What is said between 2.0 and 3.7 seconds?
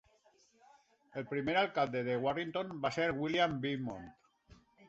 de Warrington va ser William